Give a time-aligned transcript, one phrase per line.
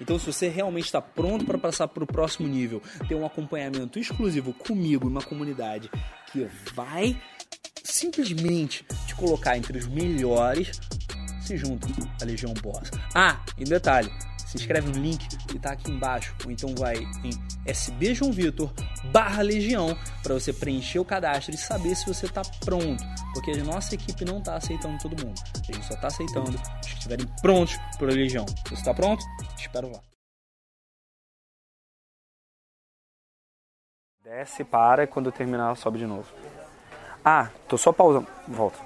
[0.00, 3.98] Então, se você realmente está pronto para passar para o próximo nível, ter um acompanhamento
[3.98, 5.90] exclusivo comigo, uma comunidade
[6.32, 7.20] que vai
[7.82, 10.78] simplesmente te colocar entre os melhores,
[11.40, 11.88] se junta
[12.20, 12.90] à Legião Boss.
[13.14, 14.10] Ah, e detalhe,
[14.48, 17.30] se inscreve no link que está aqui embaixo, ou então vai em
[17.66, 18.72] SB João Vitor
[19.12, 23.64] barra Legião para você preencher o cadastro e saber se você está pronto, porque a
[23.64, 27.26] nossa equipe não está aceitando todo mundo, a gente só está aceitando os que estiverem
[27.42, 28.46] prontos para a Legião.
[28.66, 29.22] Você está pronto?
[29.58, 30.00] Espero lá.
[34.22, 36.32] Desce, para, e quando terminar sobe de novo.
[37.24, 38.28] Ah, tô só pausando.
[38.46, 38.78] Volta.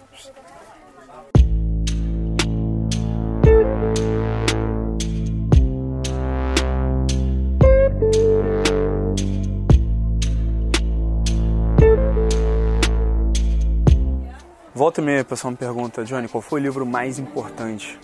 [14.74, 18.00] Volta e meia, a pessoa me pergunta, Johnny, qual foi o livro mais importante?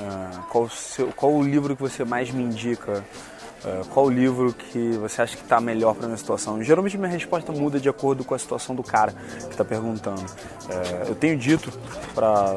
[0.00, 3.04] Uh, qual, o seu, qual o livro que você mais me indica?
[3.64, 6.62] Uh, qual o livro que você acha que está melhor para minha situação?
[6.62, 10.20] Geralmente minha resposta muda de acordo com a situação do cara que está perguntando.
[10.20, 11.72] Uh, eu tenho dito
[12.14, 12.54] para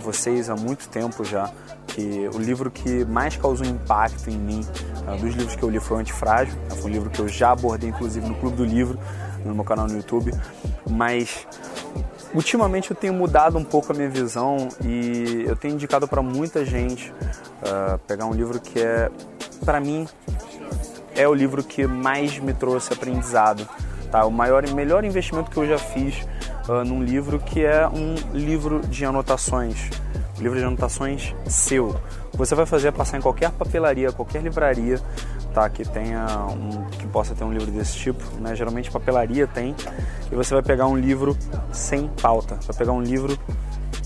[0.00, 1.50] vocês há muito tempo já
[1.88, 4.66] que o livro que mais causou impacto em mim,
[5.20, 6.54] dos livros que eu li, foi o Antifrágil.
[6.68, 8.98] Foi um livro que eu já abordei, inclusive, no Clube do Livro,
[9.44, 10.32] no meu canal no YouTube.
[10.90, 11.46] Mas
[12.34, 16.64] Ultimamente eu tenho mudado um pouco a minha visão e eu tenho indicado para muita
[16.64, 19.10] gente uh, pegar um livro que é,
[19.64, 20.06] para mim,
[21.14, 23.68] é o livro que mais me trouxe aprendizado.
[24.10, 24.24] Tá?
[24.26, 26.26] O maior melhor investimento que eu já fiz
[26.68, 29.90] uh, num livro que é um livro de anotações.
[30.38, 31.96] Um livro de anotações seu.
[32.32, 35.00] Você vai fazer passar em qualquer papelaria, qualquer livraria,
[35.68, 38.54] Que tenha um, que possa ter um livro desse tipo, né?
[38.54, 39.74] Geralmente papelaria tem.
[40.30, 41.36] E você vai pegar um livro
[41.72, 42.58] sem pauta.
[42.66, 43.38] Vai pegar um livro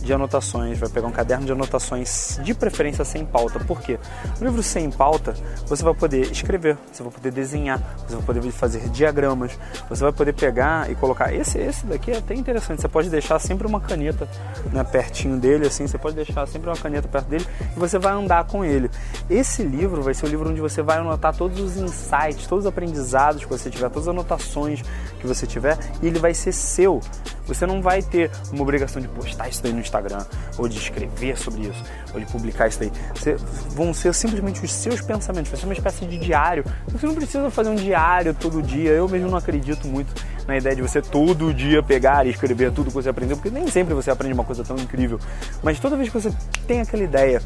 [0.08, 3.60] de anotações, vai pegar um caderno de anotações, de preferência sem pauta.
[3.60, 3.98] Por quê?
[4.40, 5.34] No livro sem pauta,
[5.66, 9.58] você vai poder escrever, você vai poder desenhar, você vai poder fazer diagramas,
[9.88, 11.32] você vai poder pegar e colocar.
[11.34, 14.26] Esse, esse daqui é até interessante, você pode deixar sempre uma caneta
[14.72, 18.14] né, pertinho dele, assim, você pode deixar sempre uma caneta perto dele e você vai
[18.14, 18.90] andar com ele.
[19.28, 22.68] Esse livro vai ser o livro onde você vai anotar todos os insights, todos os
[22.68, 24.82] aprendizados que você tiver, todas as anotações
[25.18, 27.00] que você tiver e ele vai ser seu.
[27.46, 30.24] Você não vai ter uma obrigação de postar isso daí no Instagram,
[30.58, 32.92] ou de escrever sobre isso, ou de publicar isso daí.
[33.14, 33.36] Você,
[33.70, 36.62] vão ser simplesmente os seus pensamentos, vai ser uma espécie de diário.
[36.88, 38.90] Você não precisa fazer um diário todo dia.
[38.90, 40.12] Eu mesmo não acredito muito
[40.48, 43.68] na ideia de você todo dia pegar e escrever tudo que você aprendeu, porque nem
[43.68, 45.20] sempre você aprende uma coisa tão incrível.
[45.62, 46.32] Mas toda vez que você
[46.66, 47.42] tem aquela ideia,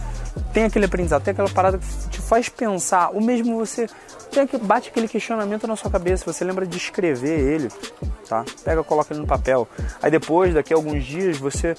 [0.53, 3.89] tem aquele aprendizado, tem aquela parada que te faz pensar, ou mesmo você
[4.31, 7.69] tem que bate aquele questionamento na sua cabeça, você lembra de escrever ele,
[8.29, 8.45] tá?
[8.65, 9.69] Pega, coloca ele no papel.
[10.01, 11.75] Aí depois, daqui a alguns dias, você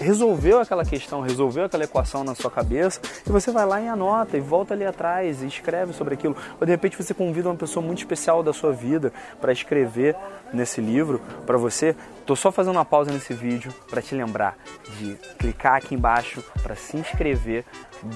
[0.00, 4.36] resolveu aquela questão, resolveu aquela equação na sua cabeça e você vai lá e anota
[4.36, 6.36] e volta ali atrás e escreve sobre aquilo.
[6.60, 10.16] Ou de repente você convida uma pessoa muito especial da sua vida para escrever
[10.52, 11.94] nesse livro para você.
[12.28, 14.54] Tô só fazendo uma pausa nesse vídeo para te lembrar
[14.98, 17.64] de clicar aqui embaixo para se inscrever,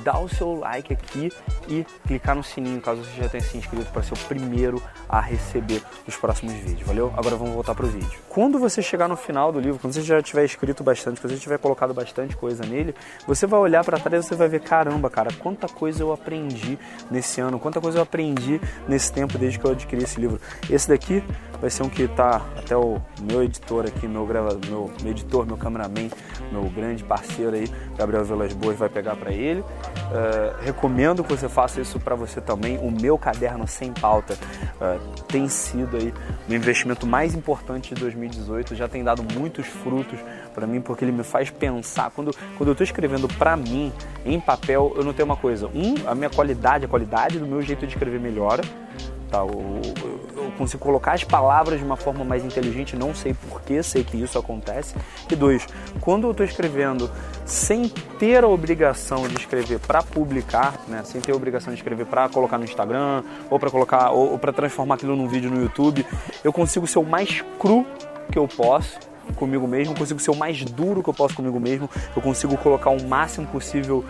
[0.05, 1.33] dar o seu like aqui
[1.67, 5.19] e clicar no sininho caso você já tenha se inscrito para ser o primeiro a
[5.19, 6.87] receber os próximos vídeos.
[6.87, 7.11] Valeu?
[7.17, 8.21] Agora vamos voltar pro vídeo.
[8.29, 11.41] Quando você chegar no final do livro, quando você já tiver escrito bastante, quando você
[11.41, 12.95] tiver colocado bastante coisa nele,
[13.27, 16.79] você vai olhar para trás e você vai ver, caramba, cara, quanta coisa eu aprendi
[17.11, 20.39] nesse ano, quanta coisa eu aprendi nesse tempo desde que eu adquiri esse livro.
[20.69, 21.25] Esse daqui
[21.63, 25.47] vai ser um que tá até o meu editor aqui, meu gravador, meu, meu editor,
[25.47, 26.11] meu cameraman,
[26.51, 29.61] meu grande parceiro aí, Gabriel Velas Boas, vai pegar para ele.
[29.61, 32.79] Uh, recomendo que você faça isso para você também.
[32.79, 36.13] O meu caderno sem pauta uh, tem sido aí
[36.49, 38.75] o investimento mais importante de 2018.
[38.75, 40.19] Já tem dado muitos frutos
[40.55, 42.11] para mim porque ele me faz pensar.
[42.11, 43.93] Quando, quando eu estou escrevendo para mim
[44.25, 45.67] em papel, eu não tenho uma coisa.
[45.69, 48.63] Um, a minha qualidade, a qualidade do meu jeito de escrever melhora
[49.33, 49.39] Tá?
[49.39, 49.81] Eu,
[50.37, 54.23] eu, consigo colocar as palavras de uma forma mais inteligente, não sei porquê, sei que
[54.23, 54.95] isso acontece.
[55.31, 55.67] E dois,
[56.03, 57.11] quando eu estou escrevendo
[57.47, 57.89] sem
[58.19, 61.01] ter a obrigação de escrever para publicar, né?
[61.03, 64.39] sem ter a obrigação de escrever para colocar no Instagram ou para colocar ou, ou
[64.39, 66.05] para transformar aquilo num vídeo no YouTube,
[66.45, 67.87] eu consigo ser o mais cru
[68.31, 68.99] que eu posso
[69.37, 72.91] comigo mesmo, consigo ser o mais duro que eu posso comigo mesmo, eu consigo colocar
[72.91, 74.05] o máximo possível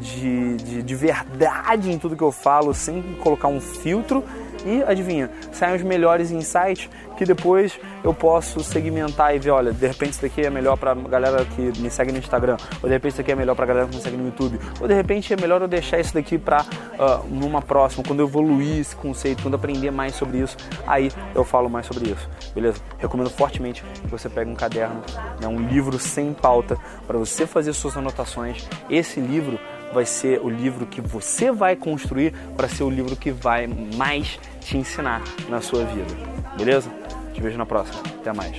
[0.00, 4.24] de, de, de verdade em tudo que eu falo, sem colocar um filtro
[4.64, 9.86] e adivinha, saem os melhores insights que depois eu posso segmentar e ver, olha, de
[9.86, 13.12] repente isso daqui é melhor para galera que me segue no Instagram, ou de repente
[13.12, 15.36] isso daqui é melhor para galera que me segue no YouTube, ou de repente é
[15.36, 16.66] melhor eu deixar isso daqui para uh,
[16.98, 20.56] ah, numa próxima, quando eu evoluir esse conceito, quando aprender mais sobre isso,
[20.86, 22.78] aí eu falo mais sobre isso, beleza?
[22.98, 25.02] Recomendo fortemente que você pegue um caderno,
[25.40, 26.76] né, um livro sem pauta,
[27.06, 28.68] para você fazer suas anotações.
[28.90, 29.58] Esse livro
[29.94, 34.38] vai ser o livro que você vai construir para ser o livro que vai mais
[34.60, 36.12] te ensinar na sua vida.
[36.58, 36.90] Beleza?
[37.32, 38.02] Te vejo na próxima.
[38.20, 38.56] Até mais.